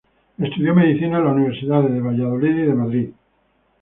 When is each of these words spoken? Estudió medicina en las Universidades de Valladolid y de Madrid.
Estudió 0.39 0.73
medicina 0.73 1.19
en 1.19 1.25
las 1.25 1.35
Universidades 1.35 1.93
de 1.93 2.01
Valladolid 2.01 2.49
y 2.49 2.65
de 2.65 2.73
Madrid. 2.73 3.09